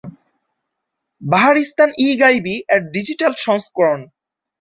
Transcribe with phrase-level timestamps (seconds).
[1.21, 3.99] বাহারিস্তান-ই-গায়বী এর ডিজিটাল সংস্করণ